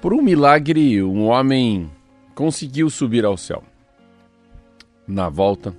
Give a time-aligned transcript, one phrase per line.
[0.00, 1.90] Por um milagre, um homem
[2.34, 3.62] conseguiu subir ao céu.
[5.06, 5.76] Na volta,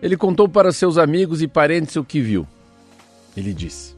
[0.00, 2.46] ele contou para seus amigos e parentes o que viu.
[3.36, 3.96] Ele disse: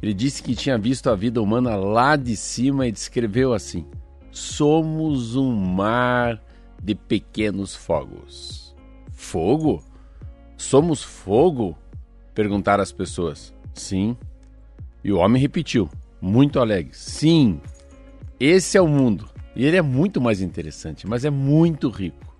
[0.00, 3.84] Ele disse que tinha visto a vida humana lá de cima e descreveu assim:
[4.30, 6.42] Somos um mar
[6.82, 8.74] de pequenos fogos.
[9.12, 9.84] Fogo?
[10.56, 11.76] Somos fogo?
[12.34, 13.52] perguntaram as pessoas.
[13.74, 14.16] Sim.
[15.04, 17.60] E o homem repetiu, muito alegre: Sim,
[18.40, 19.28] esse é o mundo.
[19.54, 22.34] E ele é muito mais interessante, mas é muito rico.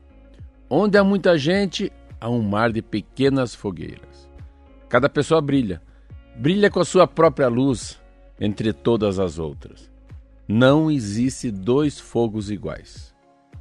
[0.71, 4.27] Onde há muita gente, há um mar de pequenas fogueiras.
[4.89, 5.83] Cada pessoa brilha,
[6.37, 8.01] brilha com a sua própria luz
[8.41, 9.91] entre todas as outras.
[10.49, 13.15] Não existe dois fogos iguais.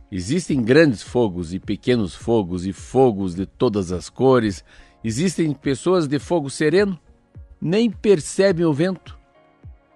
[0.09, 4.63] Existem grandes fogos e pequenos fogos e fogos de todas as cores.
[5.03, 6.97] Existem pessoas de fogo sereno,
[7.61, 9.18] nem percebem o vento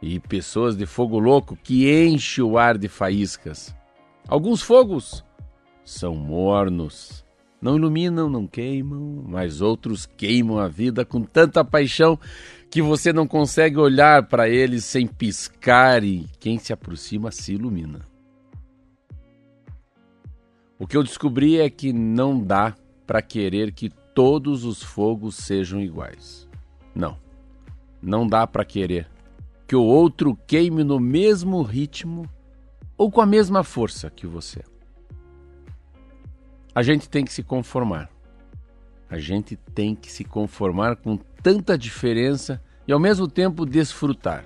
[0.04, 3.74] e pessoas de fogo louco que enche o ar de faíscas.
[4.28, 5.24] Alguns fogos
[5.86, 7.26] são mornos,
[7.62, 12.20] não iluminam, não queimam, mas outros queimam a vida com tanta paixão
[12.70, 18.02] que você não consegue olhar para eles sem piscar e quem se aproxima se ilumina.
[20.78, 22.76] O que eu descobri é que não dá
[23.08, 26.50] para querer que todos os fogos sejam iguais.
[26.94, 27.18] Não,
[28.02, 29.13] não dá para querer
[29.74, 32.30] que o outro queime no mesmo ritmo
[32.96, 34.62] ou com a mesma força que você.
[36.76, 38.08] A gente tem que se conformar.
[39.10, 44.46] A gente tem que se conformar com tanta diferença e ao mesmo tempo desfrutar.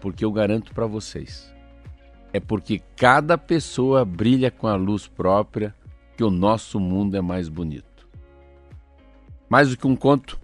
[0.00, 1.54] Porque eu garanto para vocês,
[2.32, 5.74] é porque cada pessoa brilha com a luz própria
[6.16, 8.08] que o nosso mundo é mais bonito.
[9.46, 10.40] Mais do que um conto,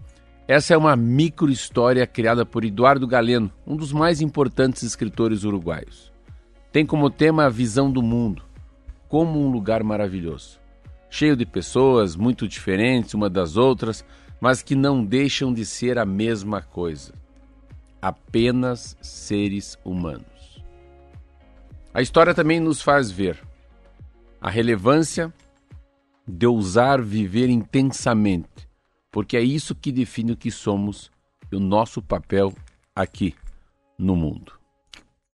[0.47, 6.13] essa é uma micro-história criada por Eduardo Galeno, um dos mais importantes escritores uruguaios.
[6.71, 8.43] Tem como tema a visão do mundo,
[9.09, 10.59] como um lugar maravilhoso,
[11.09, 14.05] cheio de pessoas muito diferentes uma das outras,
[14.39, 17.11] mas que não deixam de ser a mesma coisa.
[17.99, 20.63] Apenas seres humanos.
[21.91, 23.39] A história também nos faz ver
[24.39, 25.33] a relevância
[26.27, 28.64] de ousar viver intensamente
[29.15, 31.09] porque é isso que define o que somos
[31.49, 32.53] e o nosso papel
[32.93, 33.33] aqui
[33.97, 34.59] no mundo.